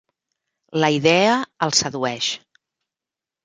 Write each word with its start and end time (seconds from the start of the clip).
La 0.83 0.89
idea 0.95 1.37
el 1.67 1.77
sedueix. 1.83 2.33